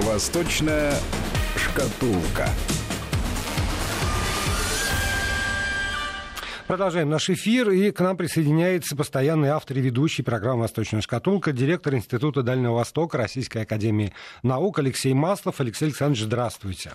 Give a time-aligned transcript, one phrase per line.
[0.00, 0.94] Восточная
[1.56, 2.48] шкатулка.
[6.66, 11.94] Продолжаем наш эфир, и к нам присоединяется постоянный автор и ведущий программы «Восточная шкатулка», директор
[11.94, 15.60] Института Дальнего Востока Российской Академии Наук Алексей Маслов.
[15.60, 16.92] Алексей Александрович, здравствуйте.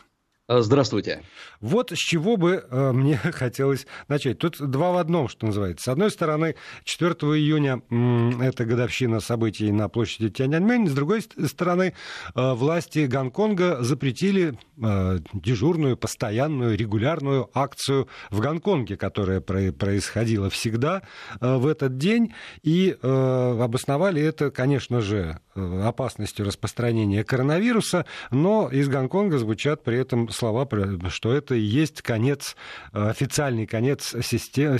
[0.47, 1.23] А, здравствуйте.
[1.59, 4.37] Вот с чего бы э, мне хотелось начать.
[4.37, 5.85] Тут два в одном, что называется.
[5.85, 6.53] С одной стороны,
[6.83, 10.87] 4 июня м, это годовщина событий на площади Тяньаньмэнь.
[10.87, 11.93] С другой стороны,
[12.35, 21.01] э, власти Гонконга запретили э, дежурную, постоянную, регулярную акцию в Гонконге, которая про- происходила всегда
[21.41, 22.35] э, в этот день.
[22.61, 29.97] И э, обосновали это, конечно же, э, опасностью распространения коронавируса, но из Гонконга звучат при
[29.97, 30.67] этом слова,
[31.09, 32.55] что это и есть конец,
[32.91, 34.77] официальный конец системы,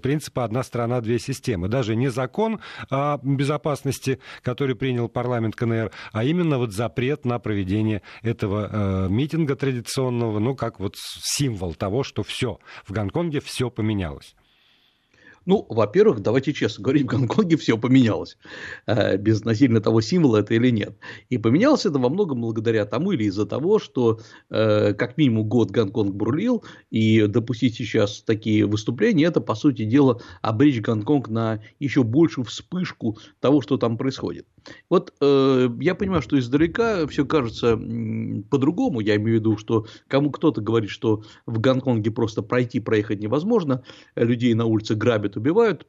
[0.00, 1.68] принципа «одна страна, две системы».
[1.68, 2.60] Даже не закон
[2.90, 9.56] о безопасности, который принял парламент КНР, а именно вот запрет на проведение этого э, митинга
[9.56, 14.34] традиционного, ну, как вот символ того, что все, в Гонконге все поменялось.
[15.46, 18.36] Ну, во-первых, давайте честно говорить, в Гонконге все поменялось.
[18.86, 20.98] Э, без насильно того, символа это или нет.
[21.28, 24.18] И поменялось это во многом благодаря тому или из-за того, что
[24.50, 30.20] э, как минимум год Гонконг бурлил, и допустить сейчас такие выступления, это, по сути дела,
[30.42, 34.46] обречь Гонконг на еще большую вспышку того, что там происходит.
[34.90, 37.76] Вот э, я понимаю, что издалека все кажется
[38.50, 38.98] по-другому.
[38.98, 43.84] Я имею в виду, что кому кто-то говорит, что в Гонконге просто пройти, проехать невозможно,
[44.16, 45.86] людей на улице грабят, убивают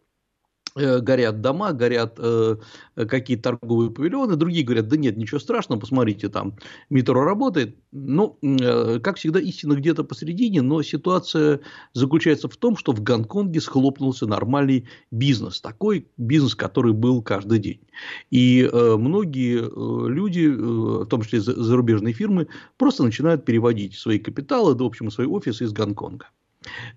[0.76, 2.58] э, горят дома, горят э,
[2.96, 6.56] какие-то торговые павильоны, другие говорят, да нет, ничего страшного, посмотрите, там
[6.90, 7.78] метро работает.
[7.92, 11.62] Ну, э, как всегда, истина где-то посередине, но ситуация
[11.94, 17.82] заключается в том, что в Гонконге схлопнулся нормальный бизнес, такой бизнес, который был каждый день.
[18.30, 24.20] И э, многие э, люди, э, в том числе зарубежные фирмы, просто начинают переводить свои
[24.20, 26.28] капиталы, да, в общем, свои офисы из Гонконга.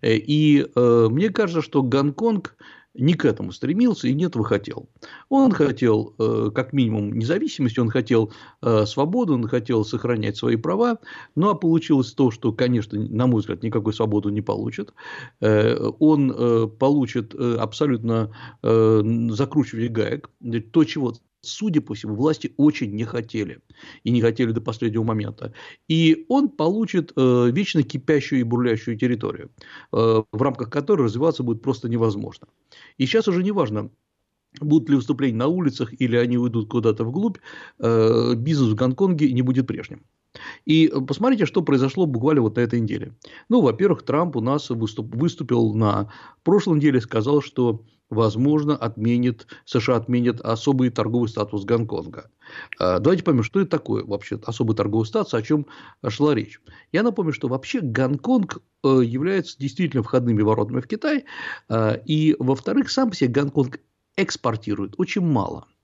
[0.02, 2.56] Э, и э, мне кажется, что Гонконг
[2.94, 4.88] не к этому стремился и не этого хотел.
[5.28, 8.32] Он хотел, э, как минимум, независимость, он хотел
[8.62, 10.98] э, свободу, он хотел сохранять свои права,
[11.36, 14.92] ну а получилось то, что, конечно, на мой взгляд, никакой свободу не получит.
[15.40, 18.30] Э, он получит абсолютно
[18.62, 20.30] закручивание гаек,
[20.72, 23.60] то, чего судя по всему, власти очень не хотели.
[24.04, 25.52] И не хотели до последнего момента.
[25.88, 29.50] И он получит э, вечно кипящую и бурлящую территорию,
[29.92, 32.48] э, в рамках которой развиваться будет просто невозможно.
[32.98, 33.90] И сейчас уже не важно,
[34.60, 37.38] будут ли выступления на улицах или они уйдут куда-то вглубь,
[37.78, 40.04] э, бизнес в Гонконге не будет прежним.
[40.64, 43.14] И посмотрите, что произошло буквально вот на этой неделе.
[43.48, 46.12] Ну, во-первых, Трамп у нас выступ, выступил на
[46.44, 52.30] прошлой неделе, сказал, что возможно, отменит, США отменит особый торговый статус Гонконга.
[52.78, 55.66] А, давайте поймем, что это такое вообще особый торговый статус, о чем
[56.08, 56.60] шла речь.
[56.92, 61.24] Я напомню, что вообще Гонконг э, является действительно входными воротами в Китай,
[61.68, 63.80] а, и, во-вторых, сам по себе Гонконг
[64.16, 65.66] экспортирует очень мало–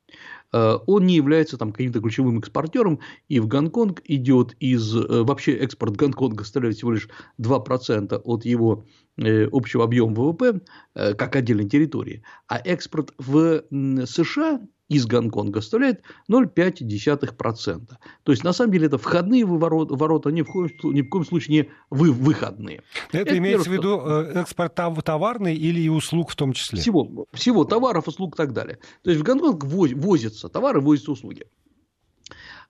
[0.53, 4.95] он не является там каким-то ключевым экспортером, и в Гонконг идет из...
[4.95, 7.09] Э, вообще экспорт Гонконга составляет всего лишь
[7.41, 8.87] 2% от его
[9.17, 10.61] э, общего объема ВВП,
[10.95, 13.63] как отдельной территории, а экспорт в
[14.07, 17.81] США из Гонконга составляет 0,5%.
[18.23, 21.25] То есть, на самом деле, это входные ворота, ворота ни, в коем, ни в коем
[21.25, 22.83] случае не вы, выходные.
[23.09, 26.81] Это, это имеется в виду экспорт товарный или и услуг в том числе?
[26.81, 28.79] Всего, всего товаров, услуг и так далее.
[29.03, 31.47] То есть, в Гонконг возятся товары, возятся услуги.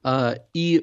[0.09, 0.79] А, и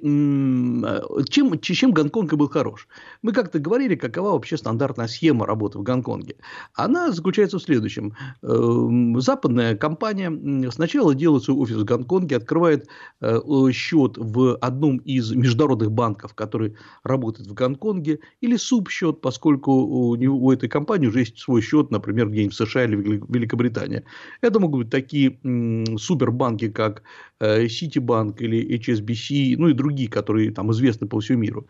[1.30, 2.90] чем, чем Гонконг был хорош?
[3.22, 6.36] Мы как-то говорили, какова вообще стандартная схема работы в Гонконге.
[6.74, 8.18] Она заключается в следующем.
[8.42, 12.90] Эм, западная компания сначала делает свой офис в Гонконге, открывает
[13.22, 13.40] э,
[13.72, 20.38] счет в одном из международных банков, который работает в Гонконге, или субсчет, поскольку у, него,
[20.38, 24.04] у этой компании уже есть свой счет, например, где-нибудь в США или в Великобритании.
[24.42, 25.40] Это могут быть такие
[25.98, 27.04] супербанки, как
[27.40, 29.13] Ситибанк э, или HSBC,
[29.58, 31.68] ну и другие, которые там известны по всему миру.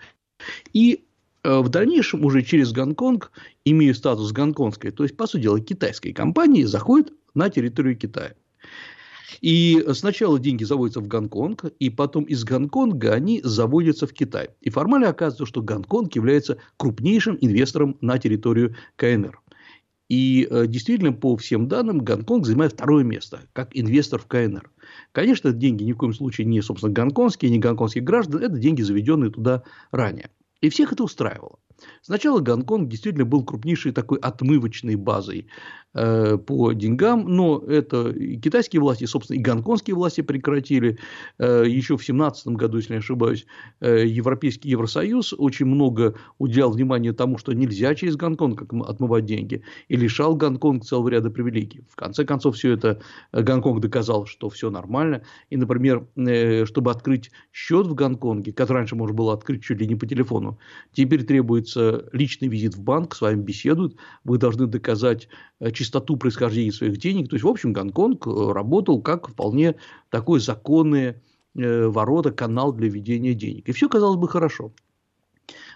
[0.74, 1.06] И
[1.44, 3.31] э, в дальнейшем уже через Гонконг,
[3.66, 8.34] имея статус гонконгской, то есть, по сути дела, китайской компании, заходит на территорию Китая.
[9.42, 14.50] И сначала деньги заводятся в Гонконг, и потом из Гонконга они заводятся в Китай.
[14.62, 19.42] И формально оказывается, что Гонконг является крупнейшим инвестором на территорию КНР.
[20.10, 24.70] И э, действительно, по всем данным, Гонконг занимает второе место, как инвестор в КНР.
[25.12, 29.32] Конечно, деньги ни в коем случае не, собственно, гонконгские, не гонконгских граждан, это деньги, заведенные
[29.32, 30.30] туда ранее.
[30.62, 31.60] И всех это устраивало.
[32.02, 35.48] Сначала Гонконг действительно был крупнейшей такой отмывочной базой
[35.96, 40.98] Э, по деньгам, но это и китайские власти, собственно, и гонконгские власти прекратили.
[41.38, 43.46] Э, еще в 2017 году, если не ошибаюсь,
[43.80, 49.96] э, Европейский Евросоюз очень много уделял внимания тому, что нельзя через Гонконг отмывать деньги, и
[49.96, 51.84] лишал Гонконг целого ряда привилегий.
[51.88, 53.00] В конце концов, все это
[53.32, 55.22] Гонконг доказал, что все нормально.
[55.52, 56.08] И, например,
[56.66, 60.58] чтобы открыть счет в Гонконге, который раньше можно было открыть чуть ли не по телефону,
[60.92, 65.28] теперь требуется личный визит в банк, с вами беседуют, вы должны доказать
[65.72, 67.30] чистоту происхождения своих денег.
[67.30, 69.75] То есть, в общем, Гонконг э, работал как вполне
[70.10, 71.16] такой законный
[71.56, 73.70] э, ворота, канал для ведения денег.
[73.70, 74.74] И все казалось бы хорошо.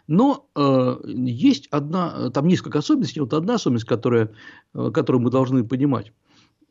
[0.07, 3.19] Но э, есть одна, там несколько особенностей.
[3.19, 4.31] Вот одна особенность, которая,
[4.73, 6.11] э, которую мы должны понимать.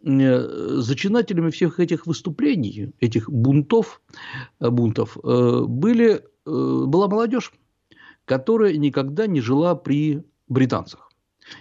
[0.02, 4.00] Зачинателями всех этих выступлений, этих бунтов,
[4.60, 7.50] бунтов были, была молодежь,
[8.26, 11.10] которая никогда не жила при британцах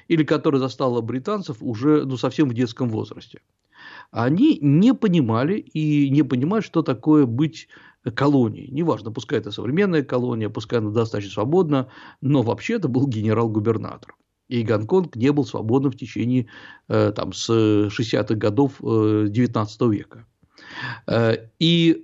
[0.07, 3.41] или которая застала британцев уже ну, совсем в детском возрасте.
[4.11, 7.67] Они не понимали и не понимают, что такое быть
[8.15, 8.71] колонией.
[8.71, 11.89] Неважно, пускай это современная колония, пускай она достаточно свободна,
[12.21, 14.15] но вообще это был генерал-губернатор.
[14.47, 16.47] И Гонконг не был свободным в течение
[16.87, 20.27] э, там, с 60-х годов э, века.
[21.07, 22.01] Э, и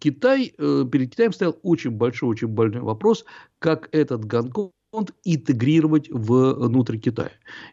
[0.00, 3.24] Китай, перед Китаем стоял очень большой, очень больной вопрос,
[3.58, 4.72] как этот Гонконг
[5.24, 7.32] интегрировать внутрь Китая.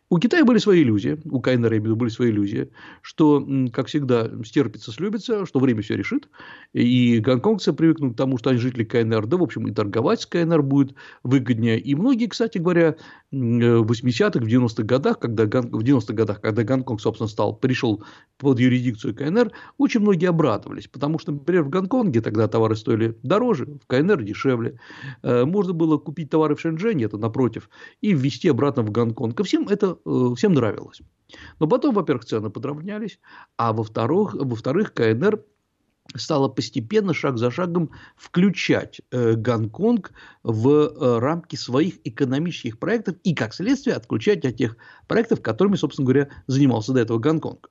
[0.09, 2.69] У Китая были свои иллюзии, у КНР, я были свои иллюзии,
[3.01, 6.29] что, как всегда, стерпится, слюбится, что время все решит,
[6.73, 10.25] и гонконгцы привыкнут к тому, что они жители КНР, да, в общем, и торговать с
[10.25, 11.79] КНР будет выгоднее.
[11.79, 12.95] И многие, кстати говоря,
[13.31, 18.03] в 80-х, в 90-х годах, когда, в 90-х годах, когда Гонконг, собственно, стал, пришел
[18.37, 23.65] под юрисдикцию КНР, очень многие обрадовались, потому что, например, в Гонконге тогда товары стоили дороже,
[23.65, 24.79] в КНР дешевле.
[25.23, 27.69] Э, можно было купить товары в Шэньчжэне, это напротив,
[28.01, 29.39] и ввести обратно в Гонконг.
[29.39, 31.01] И всем это э, всем нравилось.
[31.59, 33.19] Но потом, во-первых, цены подравнялись,
[33.57, 35.43] а во-вторых, во-вторых КНР
[36.15, 40.11] стала постепенно, шаг за шагом, включать э, Гонконг
[40.43, 44.77] в э, рамки своих экономических проектов и, как следствие, отключать от тех
[45.07, 47.69] проектов, которыми, собственно говоря, занимался до этого Гонконг.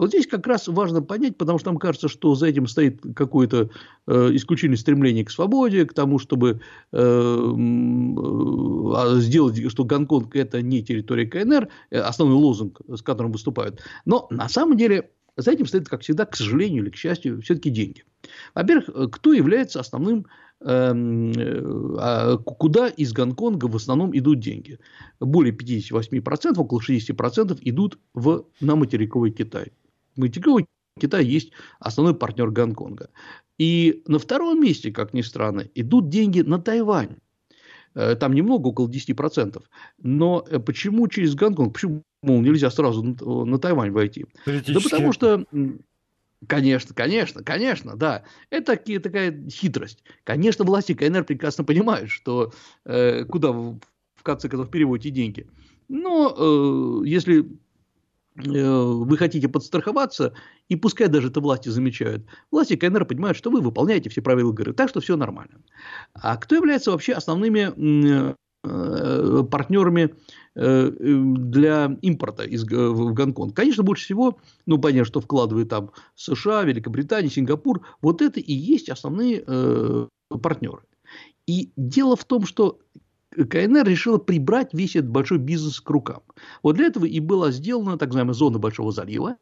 [0.00, 3.68] Вот здесь как раз важно понять, потому что нам кажется, что за этим стоит какое-то
[4.06, 10.82] э, исключительное стремление к свободе, к тому, чтобы э, а, сделать, что Гонконг это не
[10.82, 13.82] территория КНР, э, основной лозунг, с которым выступают.
[14.06, 17.68] Но на самом деле за этим стоит, как всегда, к сожалению или к счастью, все-таки
[17.68, 18.04] деньги.
[18.54, 20.24] Во-первых, э, кто является основным
[20.62, 21.62] эм, э,
[21.98, 24.78] а куда из Гонконга в основном идут деньги.
[25.20, 29.72] Более 58%, около 60% идут в, на материковый Китай
[30.20, 30.66] материковый
[31.00, 33.10] Китай есть основной партнер Гонконга.
[33.58, 37.16] И на втором месте, как ни странно, идут деньги на Тайвань.
[37.94, 39.62] Э, там немного, около 10%.
[40.02, 41.74] Но э, почему через Гонконг?
[41.74, 44.26] Почему мол, нельзя сразу на Тайвань войти?
[44.46, 45.44] Да потому что
[46.46, 48.24] Конечно, конечно, конечно, да.
[48.48, 50.02] Это такая хитрость.
[50.24, 52.54] Конечно, власти КНР прекрасно понимают, что
[52.86, 53.78] э, куда вы
[54.16, 55.46] в конце концов переводите деньги.
[55.88, 57.46] Но э, если
[58.44, 60.32] вы хотите подстраховаться,
[60.68, 64.72] и пускай даже это власти замечают, власти КНР понимают, что вы выполняете все правила игры,
[64.72, 65.60] так что все нормально.
[66.14, 70.14] А кто является вообще основными э, партнерами
[70.54, 73.54] э, для импорта из, в Гонконг.
[73.54, 78.88] Конечно, больше всего, ну, понятно, что вкладывает там США, Великобритания, Сингапур, вот это и есть
[78.88, 80.06] основные э,
[80.42, 80.82] партнеры.
[81.46, 82.78] И дело в том, что
[83.36, 86.22] КНР решила прибрать весь этот большой бизнес к рукам.
[86.62, 89.36] Вот для этого и была сделана так называемая зона Большого залива,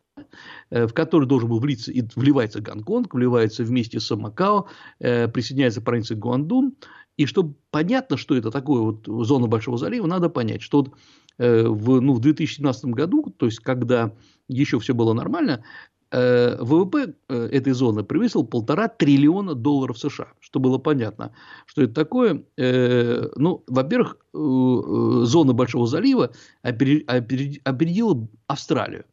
[0.70, 4.66] э, в которую должен был влиться, и вливается Гонконг, вливается вместе с Макао,
[4.98, 6.74] э, присоединяется провинция Гуандун.
[7.16, 10.94] И чтобы понятно, что это такое вот зона Большого залива, надо понять, что вот
[11.38, 14.12] э, в, ну, в 2017 году, то есть когда
[14.48, 15.64] еще все было нормально,
[16.10, 21.32] ВВП э, этой зоны превысил полтора триллиона долларов США, что было понятно,
[21.66, 22.44] что это такое.
[22.56, 29.04] Э, ну, во-первых, зона Большого залива опередила Австралию,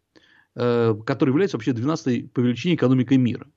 [0.54, 3.48] которая является вообще 12-й по величине экономикой мира.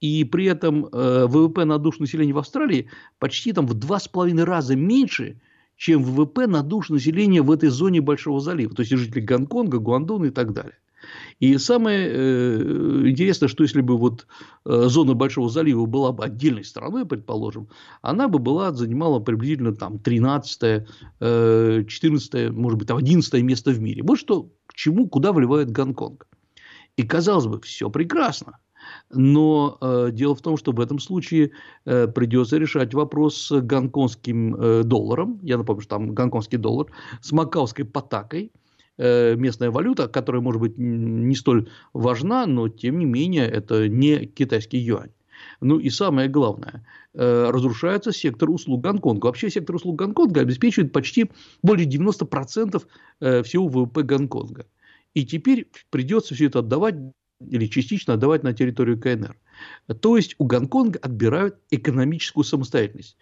[0.00, 4.44] И при этом ВВП на душу населения в Австралии почти там в два с половиной
[4.44, 5.40] раза меньше,
[5.76, 10.26] чем ВВП на душу населения в этой зоне Большого залива, то есть жители Гонконга, Гуандуна
[10.26, 10.76] и так далее.
[11.40, 14.26] И самое э, интересное, что если бы вот
[14.64, 17.68] э, зона Большого залива была бы отдельной страной, предположим,
[18.02, 20.86] она бы была, занимала приблизительно там 13
[21.20, 24.02] 14 э, может быть, там 11 место в мире.
[24.02, 26.26] Вот что, к чему, куда вливает Гонконг.
[26.96, 28.58] И казалось бы, все прекрасно.
[29.10, 31.52] Но э, дело в том, что в этом случае
[31.84, 35.38] э, придется решать вопрос с гонконгским э, долларом.
[35.42, 36.86] Я напомню, что там гонконгский доллар
[37.20, 38.65] с макаоской патакой э,
[38.98, 44.78] местная валюта, которая, может быть, не столь важна, но, тем не менее, это не китайский
[44.78, 45.10] юань.
[45.60, 49.26] Ну и самое главное, э, разрушается сектор услуг Гонконга.
[49.26, 51.30] Вообще сектор услуг Гонконга обеспечивает почти
[51.62, 52.86] более 90%
[53.20, 54.66] э, всего ВВП Гонконга.
[55.14, 56.96] И теперь придется все это отдавать
[57.40, 59.36] или частично отдавать на территорию КНР.
[60.00, 63.16] То есть у Гонконга отбирают экономическую самостоятельность.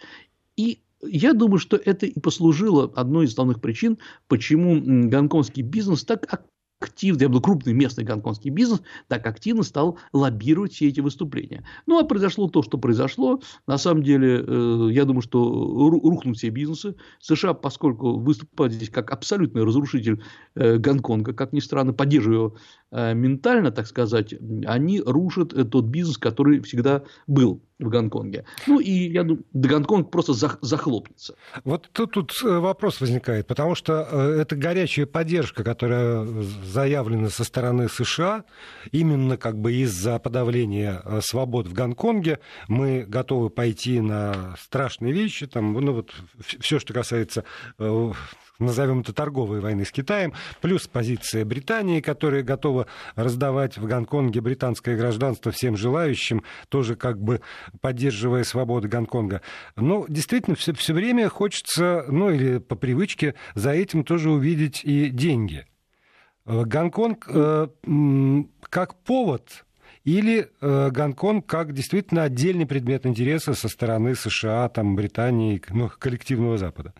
[0.57, 6.27] И я думаю, что это и послужило одной из основных причин, почему гонконгский бизнес так
[6.85, 11.65] активно, я был крупный местный гонконгский бизнес, так активно стал лоббировать все эти выступления.
[11.87, 13.41] Ну, а произошло то, что произошло.
[13.67, 15.43] На самом деле, э, я думаю, что
[15.91, 16.97] рухнут все бизнесы.
[17.21, 20.23] США, поскольку выступает здесь как абсолютный разрушитель
[20.55, 22.57] э, Гонконга, как ни странно, поддерживая его
[22.91, 24.35] э, ментально, так сказать,
[24.67, 28.45] они рушат тот бизнес, который всегда был в Гонконге.
[28.67, 31.35] Ну и я думаю, Гонконг просто захлопнется.
[31.65, 36.27] Вот тут, тут вопрос возникает, потому что это горячая поддержка, которая
[36.65, 38.45] заявлено со стороны США,
[38.93, 45.47] именно как бы из-за подавления э, свобод в Гонконге мы готовы пойти на страшные вещи,
[45.47, 47.45] там, ну вот все, что касается
[47.79, 48.13] э,
[48.59, 54.97] назовем это торговой войны с Китаем, плюс позиция Британии, которая готова раздавать в Гонконге британское
[54.97, 57.41] гражданство всем желающим, тоже как бы
[57.81, 59.43] поддерживая свободу Гонконга.
[59.77, 65.11] Но действительно все, все время хочется, ну или по привычке, за этим тоже увидеть и
[65.11, 65.67] деньги.
[66.47, 67.69] Э, Гонконг э,
[68.71, 69.65] как повод
[70.05, 76.59] или э, Гонконг как действительно отдельный предмет интереса со стороны США, там, Британии, ну, коллективного
[76.59, 76.93] Запада?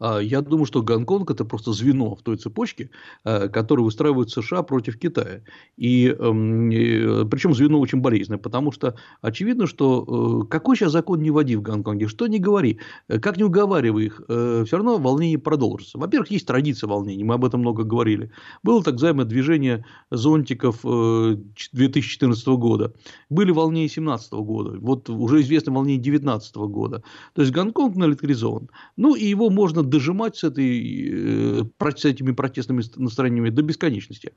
[0.00, 2.90] А, я думаю, что Гонконг– это просто звено в той цепочке,
[3.24, 5.42] э, которое выстраивают США против Китая.
[5.76, 11.20] И, эм, э, причем звено очень болезненное, потому что очевидно, что э, какой сейчас закон
[11.20, 12.78] не вводи в Гонконге, что не говори,
[13.08, 15.98] как не уговаривай их, все равно волнение продолжится.
[15.98, 18.30] Во-первых, есть традиция волнений, мы об этом много говорили.
[18.62, 22.94] Было так называемое движение зонтиков 2014 года,
[23.28, 27.02] были волнения 2017 года, вот уже известны волнения 2019 года.
[27.34, 28.70] То есть Гонконг наэлектризован.
[28.96, 34.32] Ну и его можно дожимать с, этой, э, с этими протестными настроениями до бесконечности.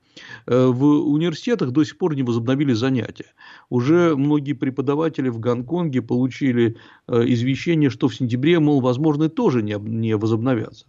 [0.46, 3.32] Э, в университетах до сих пор не возобновили занятия.
[3.70, 6.76] Уже многие преподаватели в Гонконге получили
[7.08, 10.86] э, извещение, что в сентябре, мол, возможно, тоже не возобновятся.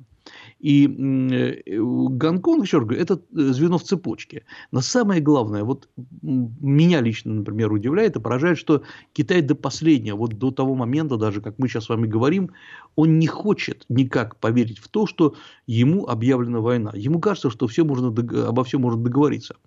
[0.66, 3.20] И э, Гонконг, еще раз говорю, это э,
[3.54, 4.46] звено в цепочке.
[4.72, 5.88] Но самое главное, вот
[6.24, 8.82] меня лично, например, удивляет и поражает, что
[9.14, 12.50] Китай до последнего, вот до того момента, даже как мы сейчас с вами говорим,
[12.96, 15.36] он не хочет никак поверить в то, что
[15.68, 16.92] ему объявлена война.
[16.96, 18.08] Ему кажется, что все можно,
[18.48, 19.58] обо всем можно договориться.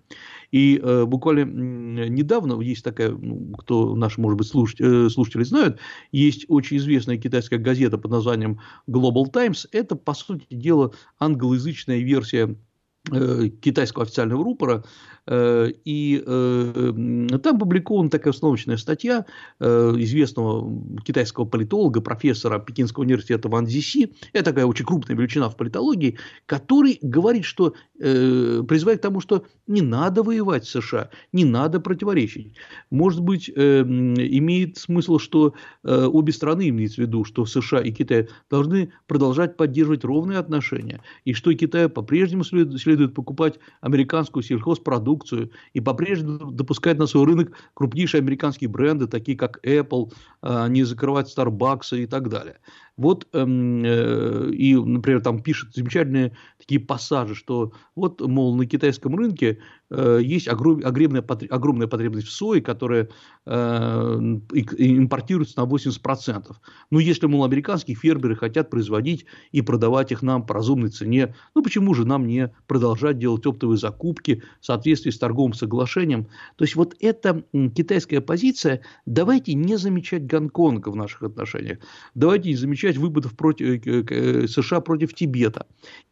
[0.51, 5.79] И э, буквально недавно есть такая, ну, кто наши, может быть, слушать, э, слушатели знают,
[6.11, 9.67] есть очень известная китайская газета под названием Global Times.
[9.71, 12.55] Это, по сути дела, англоязычная версия
[13.61, 14.83] китайского официального рупора,
[15.29, 19.25] Э, и э, там публикована такая установочная статья
[19.59, 20.67] э, известного
[21.03, 26.97] китайского политолога, профессора Пекинского университета Ван Зиси, это такая очень крупная величина в политологии, который
[27.01, 32.55] говорит, что призывает к тому, что не надо воевать с США, не надо противоречить.
[32.89, 38.93] Может быть, имеет смысл, что обе страны, имеется в виду, что США и Китай должны
[39.05, 46.51] продолжать поддерживать ровные отношения, и что Китаю по-прежнему следует покупать американскую сельхозпродукцию, продукцию и по-прежнему
[46.51, 52.05] допускать на свой рынок крупнейшие американские бренды, такие как Apple, а, не закрывать Starbucks и
[52.05, 52.57] так далее.
[52.99, 59.15] Вот, эм, э, и, например, там пишут замечательные такие пассажи, что вот, мол, на китайском
[59.15, 63.07] рынке э, есть огромная, огромная потребность в сое, которая
[63.45, 64.19] э,
[64.77, 66.53] импортируется на 80%.
[66.91, 71.63] Ну, если, мол, американские фермеры хотят производить и продавать их нам по разумной цене, ну,
[71.63, 76.25] почему же нам не продолжать делать оптовые закупки в соответствии с торговым соглашением?
[76.57, 81.79] То есть, вот эта китайская позиция, давайте не замечать Гонконга в наших отношениях,
[82.13, 85.65] давайте не замечать часть выпадов против, э, э, США против Тибета.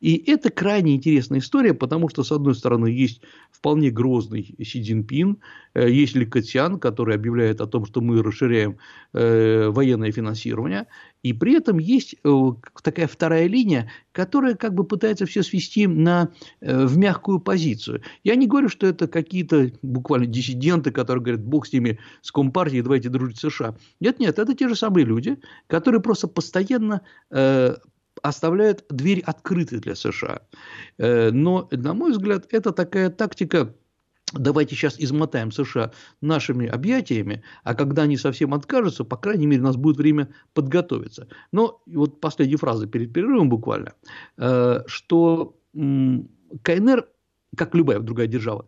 [0.03, 5.37] И это крайне интересная история, потому что, с одной стороны, есть вполне грозный Си Цзиньпин,
[5.73, 8.77] э, есть Ли Катьян, который объявляет о том, что мы расширяем
[9.13, 10.85] военное финансирование,
[11.23, 12.15] и при этом есть
[12.83, 16.31] такая вторая линия, которая как бы пытается все свести на,
[16.61, 18.01] в мягкую позицию.
[18.23, 22.81] Я не говорю, что это какие-то буквально диссиденты, которые говорят, бог с ними, с Компартией,
[22.81, 23.75] давайте дружить с США.
[23.99, 27.75] Нет, нет, это те же самые люди, которые просто постоянно постоянно э,
[28.23, 30.41] оставляют дверь открытой для США.
[30.97, 33.73] Э, но, на мой взгляд, это такая тактика
[34.33, 35.91] давайте сейчас измотаем США
[36.21, 41.27] нашими объятиями, а когда они совсем откажутся, по крайней мере, у нас будет время подготовиться.
[41.51, 43.93] Но вот последняя фраза перед перерывом буквально,
[44.37, 47.07] э, что КНР,
[47.55, 48.67] как любая другая держава,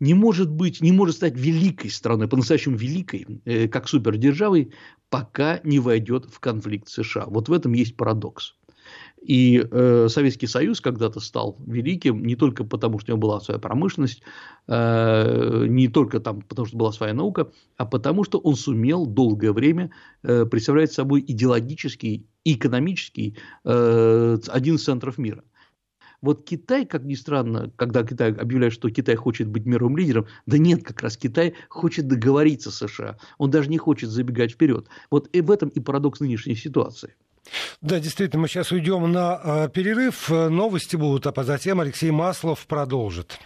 [0.00, 4.72] не может быть, не может стать великой страной, по-настоящему великой, э, как супердержавой,
[5.08, 7.24] пока не войдет в конфликт США.
[7.26, 8.54] Вот в этом есть парадокс.
[9.22, 13.60] И э, Советский Союз когда-то стал великим не только потому, что у него была своя
[13.60, 14.22] промышленность,
[14.66, 19.52] э, не только там, потому что была своя наука, а потому что он сумел долгое
[19.52, 19.92] время
[20.24, 25.44] э, представлять собой идеологический и экономический э, один из центров мира.
[26.20, 30.58] Вот Китай, как ни странно, когда Китай объявляет, что Китай хочет быть мировым лидером, да
[30.58, 33.18] нет, как раз Китай хочет договориться с США.
[33.38, 34.86] Он даже не хочет забегать вперед.
[35.10, 37.14] Вот и в этом и парадокс нынешней ситуации.
[37.80, 40.28] Да, действительно, мы сейчас уйдем на э, перерыв.
[40.30, 43.38] Новости будут, а затем Алексей Маслов продолжит.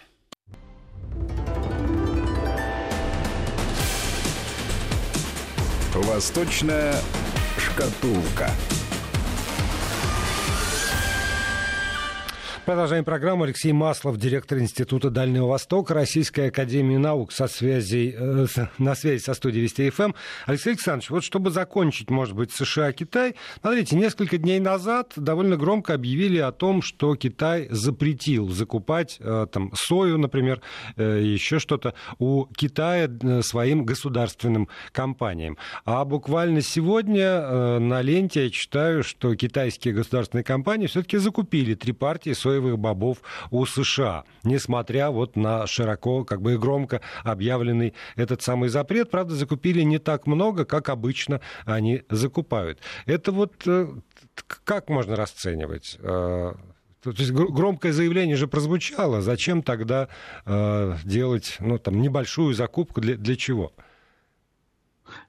[5.93, 6.95] Восточная
[7.57, 8.51] шкатулка.
[12.67, 13.45] Продолжаем программу.
[13.45, 18.45] Алексей Маслов, директор Института Дальнего Востока, Российской Академии Наук со связи, э,
[18.77, 20.11] на связи со студией Вести ФМ.
[20.45, 26.39] Алексей Александрович, вот чтобы закончить, может быть, США-Китай, смотрите, несколько дней назад довольно громко объявили
[26.39, 30.59] о том, что Китай запретил закупать э, там сою, например,
[30.97, 35.57] э, еще что-то у Китая э, своим государственным компаниям.
[35.85, 41.93] А буквально сегодня э, на ленте я читаю, что китайские государственные компании все-таки закупили три
[41.93, 43.19] партии сои соевых бобов
[43.51, 49.11] у США, несмотря вот на широко, как бы и громко объявленный этот самый запрет.
[49.11, 52.79] Правда, закупили не так много, как обычно они закупают.
[53.05, 53.87] Это вот э,
[54.63, 55.97] как можно расценивать?
[55.99, 56.53] Э,
[57.03, 59.21] то есть громкое заявление же прозвучало.
[59.21, 60.09] Зачем тогда
[60.45, 63.01] э, делать ну, там, небольшую закупку?
[63.01, 63.71] Для, для чего?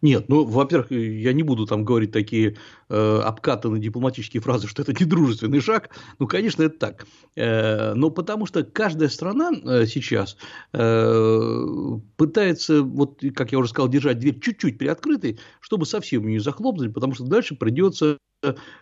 [0.03, 2.57] Нет, ну, во-первых, я не буду там говорить такие
[2.89, 5.91] э, обкатанные дипломатические фразы, что это недружественный шаг.
[6.19, 7.07] Ну, конечно, это так.
[7.37, 10.37] Э, но потому что каждая страна э, сейчас
[10.73, 11.65] э,
[12.17, 16.93] пытается, вот, как я уже сказал, держать дверь чуть-чуть приоткрытой, чтобы совсем ее не захлопнуть,
[16.95, 18.19] потому что дальше придется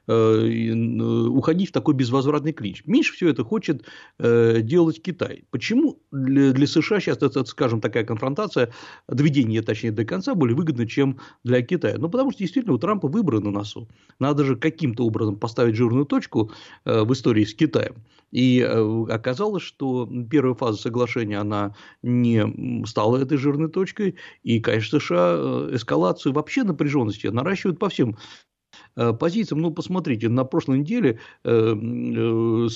[0.06, 2.82] уходить в такой безвозвратный клинч.
[2.84, 3.84] Меньше всего это хочет
[4.18, 5.44] э, делать Китай.
[5.50, 8.72] Почему для, США сейчас, это, скажем, такая конфронтация,
[9.08, 11.96] доведение, точнее, до конца более выгодно, чем для Китая?
[11.98, 13.88] Ну, потому что действительно у Трампа выборы на носу.
[14.18, 16.52] Надо же каким-то образом поставить жирную точку
[16.84, 17.94] в истории с Китаем.
[18.32, 24.16] И оказалось, что первая фаза соглашения, она не стала этой жирной точкой.
[24.42, 28.45] И, конечно, США эскалацию вообще напряженности наращивают по всем Э,
[28.96, 29.60] позициям.
[29.60, 32.68] Ну, посмотрите, на прошлой неделе э, э,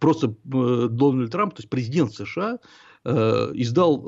[0.00, 2.58] просто Дональд Трамп, то есть президент США,
[3.06, 4.02] издал,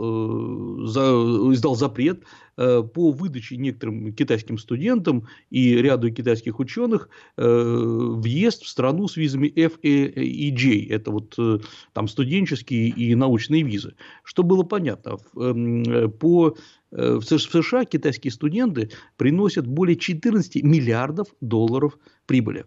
[1.53, 2.25] издал запрет
[2.57, 10.89] по выдаче некоторым китайским студентам и ряду китайских ученых въезд в страну с визами FEJ.
[10.91, 11.37] Это вот
[11.93, 13.95] там студенческие и научные визы.
[14.25, 15.19] Что было понятно?
[16.19, 16.57] По
[16.91, 22.67] Э, в США китайские студенты приносят более 14 миллиардов долларов прибыли.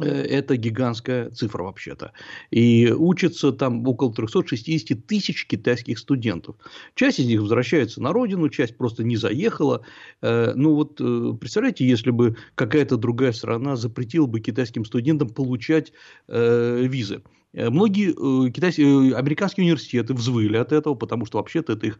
[0.00, 2.12] Э, это гигантская цифра вообще-то.
[2.50, 6.56] И учатся там около 360 тысяч китайских студентов.
[6.94, 9.84] Часть из них возвращается на родину, часть просто не заехала.
[10.22, 10.96] Э, ну вот
[11.38, 15.92] представляете, если бы какая-то другая страна запретила бы китайским студентам получать
[16.28, 17.22] визы.
[17.54, 21.98] Э, многие э, китайские, э, американские университеты взвыли от этого, потому что вообще-то это их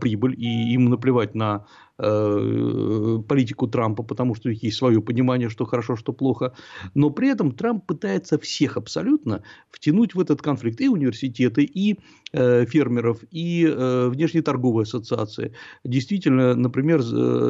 [0.00, 1.66] прибыль, и им наплевать на
[1.98, 6.52] политику Трампа, потому что у них есть свое понимание, что хорошо, что плохо.
[6.94, 10.80] Но при этом Трамп пытается всех абсолютно втянуть в этот конфликт.
[10.80, 12.00] И университеты, и
[12.32, 15.52] фермеров, и э, внешнеторговые ассоциации.
[15.84, 17.00] Действительно, например,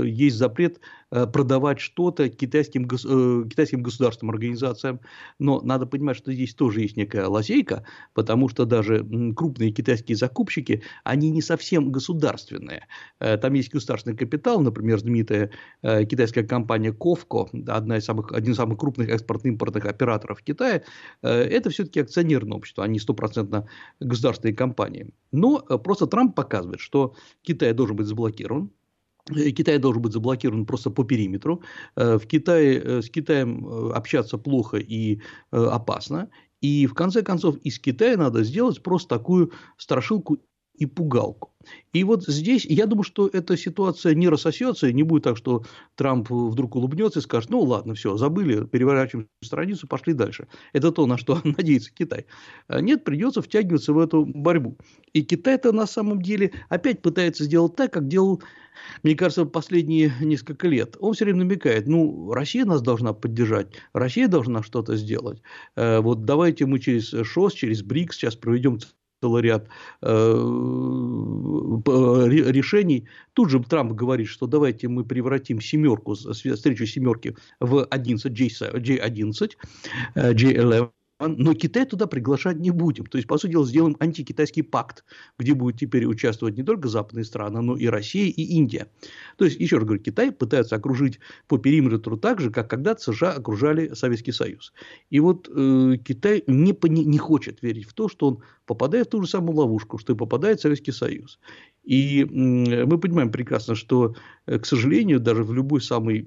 [0.05, 5.01] есть запрет продавать что-то китайским, китайским государственным организациям.
[5.39, 10.83] Но надо понимать, что здесь тоже есть некая лазейка, потому что даже крупные китайские закупщики,
[11.05, 12.87] они не совсем государственные.
[13.19, 15.51] Там есть государственный капитал, например, знаменитая
[15.83, 20.83] э, китайская компания Ковко, одна из самых, один из самых крупных экспортно-импортных операторов Китая,
[21.23, 23.69] э, это все-таки акционерное общество, а не стопроцентно
[24.01, 24.72] государственные компании.
[25.33, 28.71] Но э, просто Трамп показывает, что Китай должен быть заблокирован,
[29.29, 31.63] Китай должен быть заблокирован просто по периметру.
[31.95, 35.21] В Китае, с Китаем общаться плохо и
[35.53, 36.29] опасно.
[36.61, 40.39] И в конце концов из Китая надо сделать просто такую страшилку
[40.75, 41.53] и пугалку.
[41.93, 45.65] И вот здесь, я думаю, что эта ситуация не рассосется, и не будет так, что
[45.95, 50.49] Трамп вдруг улыбнется и скажет, ну ладно, все, забыли, переворачиваем страницу, пошли дальше.
[50.73, 52.27] Это то, на что надеется Китай.
[52.69, 54.77] А нет, придется втягиваться в эту борьбу.
[55.13, 58.43] И Китай-то на самом деле опять пытается сделать так, как делал
[59.03, 64.29] мне кажется, последние несколько лет, он все время намекает, ну, Россия нас должна поддержать, Россия
[64.29, 65.43] должна что-то сделать.
[65.77, 68.79] Э, вот давайте мы через ШОС, через БРИКС сейчас проведем
[69.23, 69.69] целый ряд
[70.03, 70.09] э,
[72.51, 73.07] решений.
[73.35, 79.53] Тут же Трамп говорит, что давайте мы превратим семерку, встречу семерки в 11, J11,
[80.15, 80.91] J11,
[81.29, 83.07] но Китай туда приглашать не будем.
[83.07, 85.05] То есть, по сути дела, сделаем антикитайский пакт,
[85.39, 88.89] где будут теперь участвовать не только западные страны, но и Россия, и Индия.
[89.37, 93.33] То есть, еще раз говорю, Китай пытается окружить по периметру так же, как когда-то США
[93.33, 94.73] окружали Советский Союз.
[95.11, 99.23] И вот э, Китай не, не хочет верить в то, что он попадает в ту
[99.23, 101.39] же самую ловушку, что и попадает Советский Союз.
[101.85, 104.15] И мы понимаем прекрасно, что,
[104.47, 106.25] э, к сожалению, даже в любой самой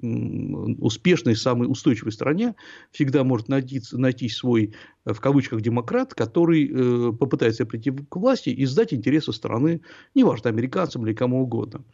[0.78, 2.54] успешной, самой устойчивой стране
[2.90, 4.74] всегда может найти, найти свой,
[5.06, 9.80] э, в кавычках, демократ, который э, попытается прийти к власти и сдать интересы страны,
[10.14, 11.84] неважно, американцам или кому угодно.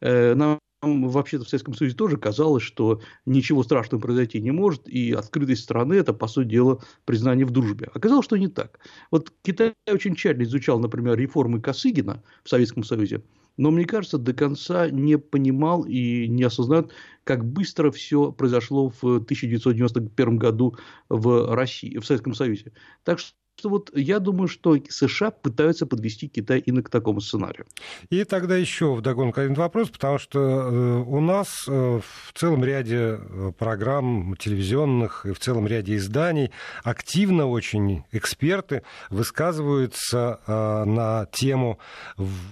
[0.00, 5.64] Нам вообще-то в Советском Союзе тоже казалось, что ничего страшного произойти не может, и открытость
[5.64, 7.90] страны– это, по сути дела, признание в дружбе.
[7.94, 8.78] Оказалось, что не так.
[9.10, 13.22] Вот Китай очень тщательно изучал, например, реформы Косыгина в Советском Союзе,
[13.56, 16.92] но, мне кажется, до конца не понимал и не осознает,
[17.24, 20.76] как быстро все произошло в 1991 году
[21.08, 22.72] в России, в Советском Союзе.
[23.02, 27.66] Так что что вот я думаю, что США пытаются подвести Китай именно к такому сценарию.
[28.08, 33.18] И тогда еще вдогонку один вопрос, потому что э, у нас э, в целом ряде
[33.18, 36.52] э, программ телевизионных и в целом ряде изданий
[36.84, 41.78] активно очень эксперты высказываются на тему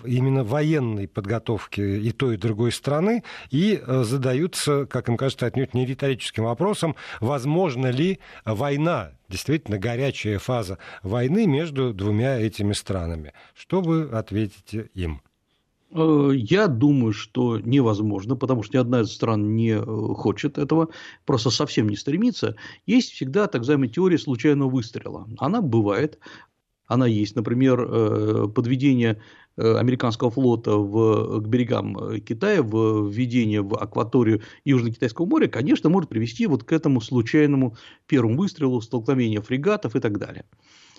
[0.04, 5.86] именно военной подготовки и той, и другой страны и задаются, как им кажется, отнюдь не
[5.86, 13.32] риторическим вопросом, возможно ли война действительно горячая фаза войны между двумя этими странами.
[13.54, 15.22] Что вы ответите им?
[15.92, 20.88] Э, я думаю, что невозможно, потому что ни одна из стран не э, хочет этого,
[21.24, 22.56] просто совсем не стремится.
[22.86, 25.26] Есть всегда так называемая теория случайного выстрела.
[25.38, 26.18] Она бывает,
[26.86, 27.36] она есть.
[27.36, 29.20] Например, э, подведение
[29.56, 36.10] американского флота в, к берегам э, Китая, в введение в акваторию Южно-Китайского моря, конечно, может
[36.10, 40.44] привести вот к этому случайному первому выстрелу, столкновению фрегатов и так далее.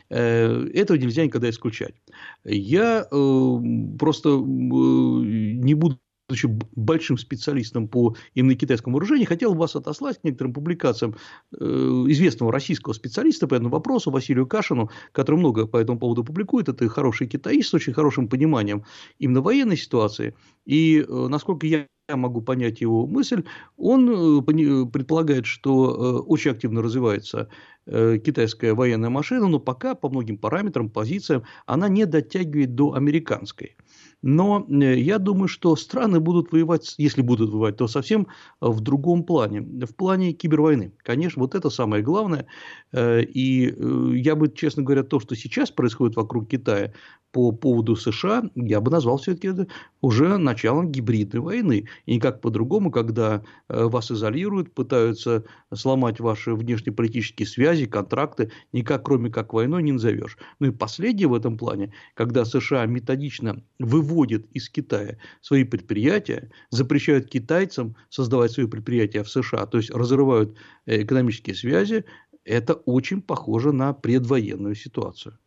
[0.10, 1.96] Э, этого нельзя никогда исключать.
[2.43, 10.23] Я просто не буду будучи большим специалистом по именно китайскому вооружению, хотел вас отослать к
[10.25, 11.15] некоторым публикациям
[11.57, 16.67] э, известного российского специалиста по этому вопросу, Василию Кашину, который много по этому поводу публикует.
[16.67, 18.83] Это хороший китаист с очень хорошим пониманием
[19.19, 20.35] именно военной ситуации.
[20.65, 23.43] И, э, насколько я могу понять его мысль,
[23.77, 27.49] он э, предполагает, что очень активно развивается
[27.88, 33.76] китайская военная машина, но пока по многим параметрам, позициям она не дотягивает до американской.
[34.23, 38.28] Но э, я думаю, что страны будут воевать, если будут воевать, то совсем
[38.60, 39.62] в другом плане.
[39.62, 40.93] В плане кибервойны.
[41.04, 42.47] Конечно, вот это самое главное.
[42.91, 46.93] Э, и э, я бы, честно говоря, то, что сейчас происходит вокруг Китая,
[47.32, 49.67] по поводу США, я бы назвал все-таки это
[50.02, 51.86] уже началом гибридной войны.
[52.06, 59.29] И никак по-другому, когда э, вас изолируют, пытаются сломать ваши внешнеполитические связи, контракты, никак кроме
[59.29, 60.37] как войной не назовешь.
[60.59, 67.29] Ну и последнее в этом плане, когда США методично выводят из Китая свои предприятия, запрещают
[67.29, 72.05] китайцам создавать свои предприятия в США, то есть разрывают э, экономические связи,
[72.43, 75.37] это очень похоже на предвоенную ситуацию.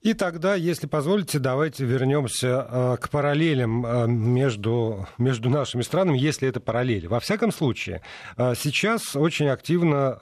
[0.00, 6.48] И тогда, если позволите, давайте вернемся э, к параллелям э, между, между нашими странами, если
[6.48, 7.08] это параллели.
[7.08, 8.02] Во всяком случае,
[8.36, 10.18] э, сейчас очень активно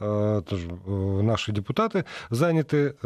[1.23, 2.97] наши депутаты заняты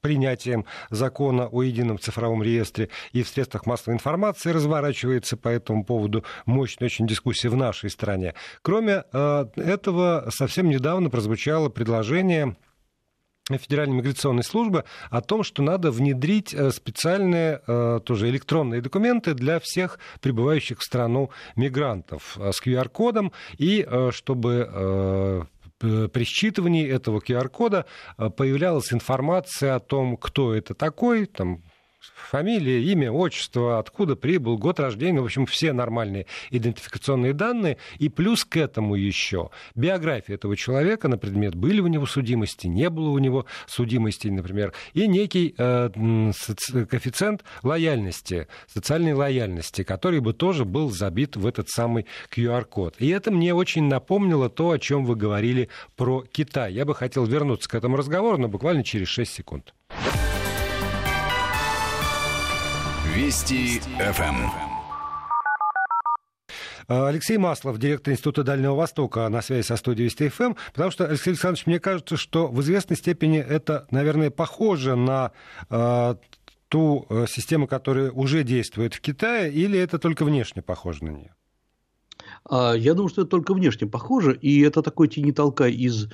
[0.00, 6.24] принятием закона о едином цифровом реестре и в средствах массовой информации разворачивается по этому поводу
[6.46, 8.34] мощная очень дискуссия в нашей стране.
[8.62, 12.56] Кроме этого, совсем недавно прозвучало предложение
[13.56, 19.58] Федеральной миграционной службы о том, что надо внедрить э, специальные э, тоже электронные документы для
[19.60, 25.46] всех прибывающих в страну мигрантов э, с QR-кодом, и чтобы
[25.78, 31.62] при считывании этого QR-кода появлялась информация о том, кто это такой, там,
[32.14, 37.78] фамилия, имя, отчество, откуда прибыл, год рождения, в общем, все нормальные идентификационные данные.
[37.98, 42.90] И плюс к этому еще биография этого человека на предмет, были у него судимости, не
[42.90, 45.90] было у него судимости, например, и некий э,
[46.90, 52.96] коэффициент лояльности, социальной лояльности, который бы тоже был забит в этот самый QR-код.
[52.98, 56.72] И это мне очень напомнило то, о чем вы говорили про Китай.
[56.72, 59.74] Я бы хотел вернуться к этому разговору, но буквально через 6 секунд.
[63.18, 64.48] Вести ФМ.
[66.86, 71.30] Алексей Маслов, директор Института Дальнего Востока, на связи со студией Вести ФМ, потому что, Алексей
[71.30, 75.32] Александрович, мне кажется, что в известной степени это, наверное, похоже на
[75.68, 76.14] э,
[76.68, 81.34] ту э, систему, которая уже действует в Китае, или это только внешне похоже на нее?
[82.48, 86.08] А, я думаю, что это только внешне похоже, и это такой тени-толкай из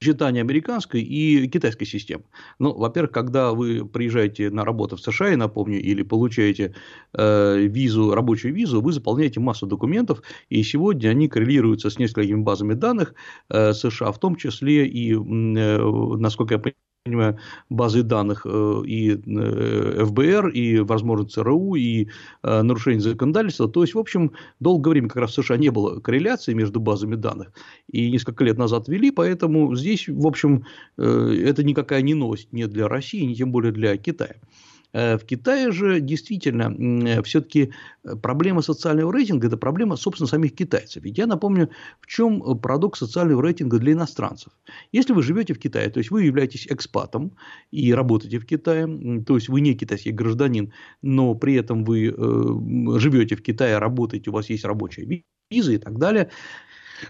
[0.00, 2.24] сочетание американской и китайской систем.
[2.58, 6.74] Ну, во-первых, когда вы приезжаете на работу в США, я напомню, или получаете
[7.14, 12.74] э, визу, рабочую визу, вы заполняете массу документов, и сегодня они коррелируются с несколькими базами
[12.74, 13.14] данных
[13.48, 17.38] э, США, в том числе и, э, насколько я понимаю, понимаю,
[17.70, 22.08] базы данных э, и э, ФБР, и, возможно, ЦРУ, и
[22.42, 23.68] э, нарушение законодательства.
[23.68, 27.14] То есть, в общем, долгое время как раз в США не было корреляции между базами
[27.14, 27.52] данных,
[27.90, 30.64] и несколько лет назад ввели, поэтому здесь, в общем,
[30.96, 34.36] это никакая не новость не для России, не тем более для Китая.
[34.96, 37.72] Э, в Китае же действительно э, все-таки
[38.22, 41.02] проблема социального рейтинга– это проблема, собственно, самих китайцев.
[41.02, 41.68] Ведь я напомню,
[42.00, 44.52] в чем парадокс социального рейтинга для иностранцев.
[44.92, 47.32] Если вы живете в Китае, то есть вы являетесь экспатом
[47.70, 48.86] и работаете в Китае,
[49.26, 54.30] то есть вы не китайский гражданин, но при этом вы э, живете в Китае, работаете,
[54.30, 56.30] у вас есть рабочая виза и так далее,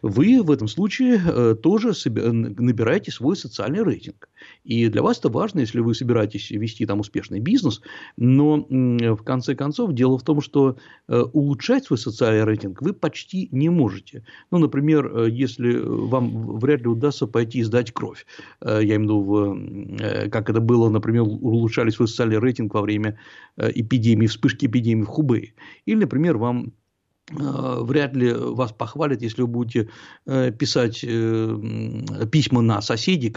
[0.03, 4.29] вы в этом случае э, тоже набираете свой социальный рейтинг.
[4.64, 7.81] И для вас это важно, если вы собираетесь вести там успешный бизнес,
[8.16, 10.77] но в конце концов дело в том, что
[11.09, 14.25] э, улучшать свой социальный рейтинг вы почти не можете.
[14.51, 18.27] Ну, например, э, если вам вряд ли удастся пойти и сдать кровь,
[18.62, 23.18] я имею в виду, как это было, например, улучшали свой социальный рейтинг во время
[23.57, 25.55] эпидемии, вспышки эпидемии в Хубее.
[25.87, 26.72] Или, например, вам
[27.30, 29.90] вряд ли вас похвалят, если вы будете
[30.26, 33.30] э, писать э, письма на соседей,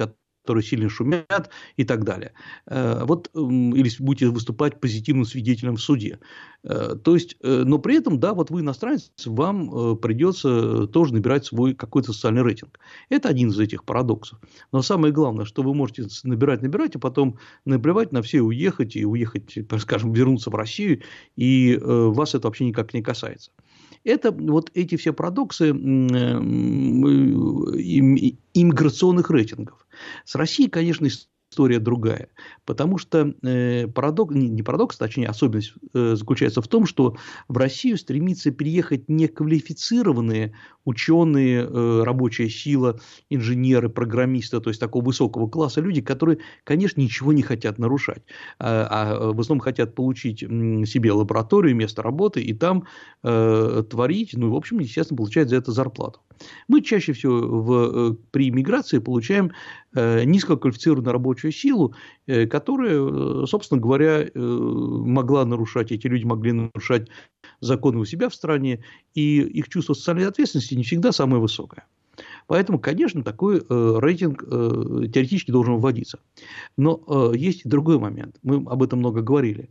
[0.50, 2.34] которые сильно шумят и так далее.
[2.66, 6.18] Вот, или будете выступать позитивным свидетелем в суде.
[6.64, 12.14] То есть, но при этом, да, вот вы иностранец, вам придется тоже набирать свой какой-то
[12.14, 12.80] социальный рейтинг.
[13.10, 14.40] Это один из этих парадоксов.
[14.72, 19.06] Но самое главное, что вы можете набирать, набирать, а потом наплевать на все, уехать и
[19.06, 21.02] уехать, скажем, вернуться в Россию,
[21.36, 23.52] и вас это вообще никак не касается.
[24.04, 25.72] Это вот эти все парадоксы э,
[28.54, 29.86] иммиграционных рейтингов.
[30.26, 31.08] С Россией, конечно,
[31.52, 32.30] история другая.
[32.66, 37.58] Потому что э, парадокс, не, не парадокс, точнее, особенность э, заключается в том, что в
[37.58, 40.54] Россию стремится переехать неквалифицированные
[40.86, 47.34] ученые, э, рабочая сила, инженеры, программисты, то есть такого высокого класса люди, которые, конечно, ничего
[47.34, 48.24] не хотят нарушать,
[48.60, 52.86] а, а в основном хотят получить себе лабораторию, место работы и там
[53.24, 56.22] э, творить, ну, в общем, естественно, получать за это зарплату.
[56.68, 59.52] Мы чаще всего в, э, при миграции получаем
[59.94, 61.94] э, низкоквалифицированную рабочую силу,
[62.28, 67.08] э, которая, собственно говоря, могла нарушать, эти люди могли нарушать
[67.60, 71.86] законы у себя в стране, и их чувство социальной ответственности не всегда самое высокое.
[72.48, 76.20] Поэтому, конечно, такой рейтинг теоретически должен вводиться.
[76.78, 78.38] Но есть и другой момент.
[78.44, 79.70] Мы об этом много говорили.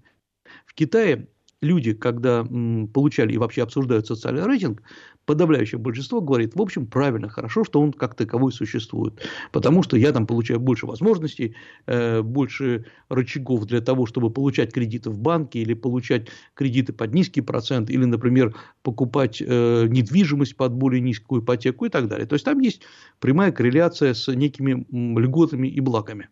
[0.65, 1.29] В Китае
[1.61, 2.45] люди, когда
[2.93, 4.83] получали и вообще обсуждают социальный рейтинг,
[5.29, 9.21] подавляющее большинство говорит, в общем, правильно, хорошо, что он как таковой существует.
[9.53, 11.55] Потому что я там получаю больше возможностей,
[11.87, 17.43] э, больше рычагов для того, чтобы получать кредиты в банке или получать кредиты под низкий
[17.43, 22.27] процент, или, например, покупать э, недвижимость под более низкую ипотеку и так далее.
[22.27, 22.83] То есть там есть
[23.21, 26.29] прямая корреляция с некими льготами и благами.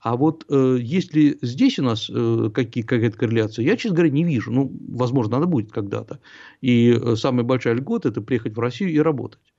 [0.00, 4.10] А вот э, есть ли здесь у нас э, какие, какая-то корреляция, я, честно говоря,
[4.10, 4.50] не вижу.
[4.50, 6.20] Ну, возможно, надо будет когда-то.
[6.62, 9.52] И э, самая большая льгота– это приехать в Россию и работать.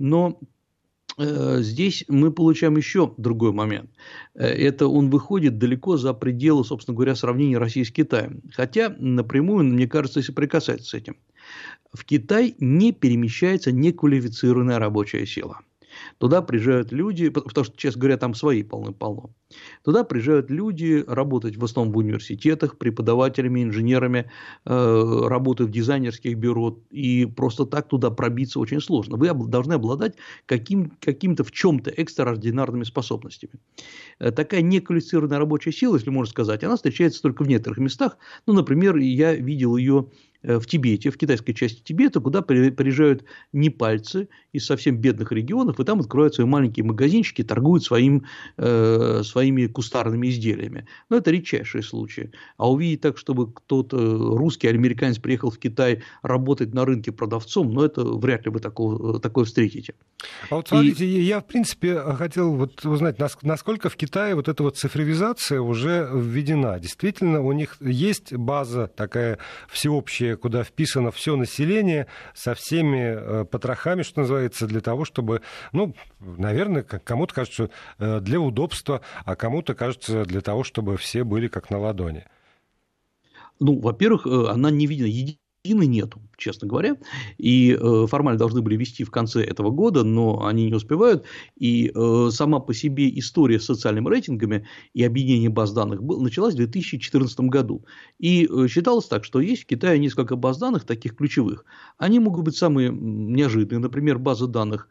[0.00, 0.40] Но
[1.16, 3.88] э, здесь мы получаем еще другой момент.
[4.34, 8.42] Э, это он выходит далеко за пределы, собственно говоря, сравнения России с Китаем.
[8.52, 11.16] Хотя напрямую, мне кажется, если прикасаться с этим.
[11.92, 15.60] В Китай не перемещается неквалифицированная рабочая сила–
[16.18, 19.34] Туда приезжают люди, потому что, честно говоря, там свои полны-полно.
[19.84, 24.30] Туда приезжают люди работать в основном в университетах, преподавателями, инженерами,
[24.64, 29.16] э, работают в дизайнерских бюро, и просто так туда пробиться очень сложно.
[29.16, 30.14] Вы должны обладать
[30.46, 33.54] каким, каким-то в чем-то экстраординарными способностями.
[34.18, 38.16] Э, такая неквалифицированная рабочая сила, если можно сказать, она встречается только в некоторых местах.
[38.46, 40.08] Ну, например, я видел ее
[40.44, 46.00] в Тибете, в китайской части Тибета, куда приезжают непальцы из совсем бедных регионов, и там
[46.00, 48.24] открывают свои маленькие магазинчики, торгуют своим,
[48.56, 50.86] э, своими кустарными изделиями.
[51.08, 52.30] Но это редчайшие случаи.
[52.56, 53.96] А увидеть так, чтобы кто-то,
[54.36, 58.60] русский или американец, приехал в Китай работать на рынке продавцом, ну, это вряд ли вы
[58.60, 59.94] такого, такое встретите.
[60.50, 61.20] А вот смотрите, и...
[61.22, 66.78] я, в принципе, хотел вот узнать, насколько в Китае вот эта вот цифровизация уже введена.
[66.78, 74.02] Действительно, у них есть база такая всеобщая куда вписано все население со всеми э, потрохами,
[74.02, 75.42] что называется, для того, чтобы,
[75.72, 81.48] ну, наверное, кому-то кажется, э, для удобства, а кому-то кажется для того, чтобы все были
[81.48, 82.24] как на ладони.
[83.60, 85.06] Ну, во-первых, э, она не видна
[85.64, 86.96] единой нету, честно говоря.
[87.38, 91.24] И э, формально должны были вести в конце этого года, но они не успевают.
[91.56, 96.54] И э, сама по себе история с социальными рейтингами и объединение баз данных был, началась
[96.54, 97.84] в 2014 году.
[98.18, 101.64] И э, считалось так, что есть в Китае несколько баз данных таких ключевых.
[101.96, 104.88] Они могут быть самые неожиданные, например, базы данных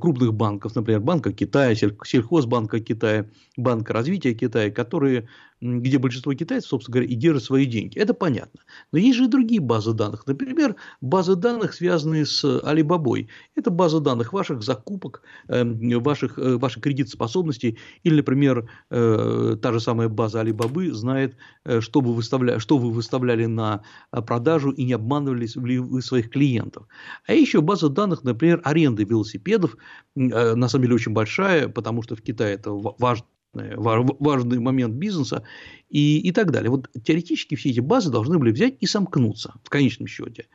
[0.00, 5.28] крупных банков, например, Банка Китая, Сельхозбанка Китая, Банка развития Китая, которые,
[5.60, 7.98] где большинство китайцев, собственно говоря, и держат свои деньги.
[7.98, 8.60] Это понятно.
[8.92, 10.26] Но есть же и другие базы данных.
[10.26, 13.28] Например, базы данных, связанные с Алибабой.
[13.54, 17.78] Это база данных ваших закупок, эм, ваших, э, ваших кредитоспособностей.
[18.02, 21.36] Или, например, э, та же самая база Алибабы знает,
[21.80, 26.86] что вы, выставляли, что вы выставляли на продажу и не обманывали ли вы своих клиентов.
[27.26, 29.76] А еще база данных, например, аренды велосипедов, доходов,
[30.16, 35.42] э, на самом деле очень большая, потому что в Китае это важно важный момент бизнеса
[35.88, 36.70] и, и так далее.
[36.70, 40.48] Вот теоретически все эти базы должны были взять и сомкнуться в конечном счете.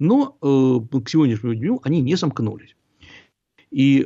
[0.00, 2.74] Но э, к сегодняшнему дню они не сомкнулись.
[3.70, 4.04] И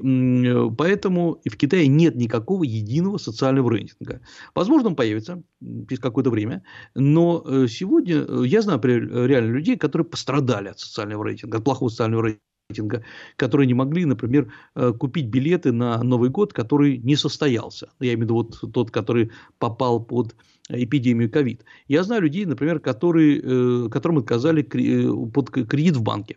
[0.77, 4.21] поэтому в Китае нет никакого единого социального рейтинга.
[4.55, 5.43] Возможно, он появится
[5.89, 6.63] через какое-то время,
[6.95, 11.89] но э, сегодня э, я знаю реально людей, которые пострадали от социального рейтинга, от плохого
[11.89, 13.03] социального рейтинга рейтинга,
[13.37, 17.89] которые не могли, например, э, купить билеты на Новый год, который не состоялся.
[18.01, 20.35] Я имею в виду вот тот, который попал под
[20.69, 21.65] эпидемию ковид.
[21.89, 26.37] Я знаю людей, например, которые, э, которым отказали э, под кредит в банке.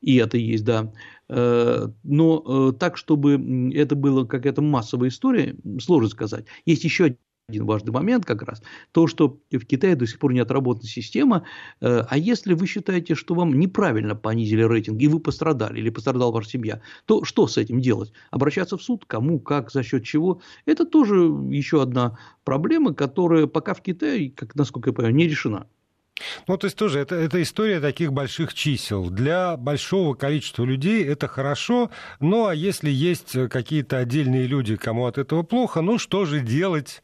[0.00, 0.92] И это есть, да.
[1.28, 6.46] Но так, чтобы это была какая-то массовая история, сложно сказать.
[6.64, 7.16] Есть еще
[7.50, 11.44] один важный момент как раз, то, что в Китае до сих пор не отработана система,
[11.80, 16.32] э, а если вы считаете, что вам неправильно понизили рейтинг, и вы пострадали, или пострадала
[16.32, 18.12] ваша семья, то что с этим делать?
[18.30, 19.04] Обращаться в суд?
[19.06, 20.40] Кому, как, за счет чего?
[20.66, 21.16] Это тоже
[21.50, 25.66] еще одна проблема, которая пока в Китае, как, насколько я понимаю, не решена.
[26.46, 29.10] Ну, то есть тоже это, это история таких больших чисел.
[29.10, 35.18] Для большого количества людей это хорошо, ну а если есть какие-то отдельные люди, кому от
[35.18, 37.02] этого плохо, ну что же делать?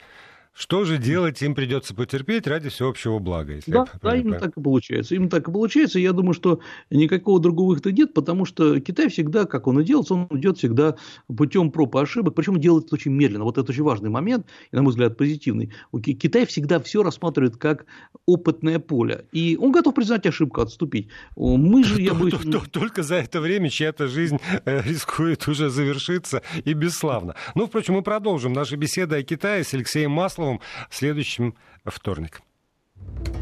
[0.59, 1.43] Что же делать?
[1.43, 3.53] Им придется потерпеть ради всеобщего блага.
[3.53, 5.15] Если да, да, именно так и получается.
[5.15, 5.99] Именно так и получается.
[5.99, 10.11] Я думаю, что никакого другого выхода нет, потому что Китай всегда, как он и делает,
[10.11, 10.97] он идет всегда
[11.29, 13.45] путем проб и ошибок, причем делает это очень медленно.
[13.45, 15.75] Вот это очень важный момент, и, на мой взгляд, позитивный.
[15.93, 17.85] Китай всегда все рассматривает как
[18.25, 21.09] опытное поле, и он готов признать ошибку, отступить.
[21.37, 22.35] Мы же, я боюсь...
[22.73, 27.35] Только за это время чья-то жизнь э, рискует уже завершиться и бесславно.
[27.55, 32.41] Ну, впрочем, мы продолжим наши беседы о Китае с Алексеем Масловым Павловым в следующем вторник.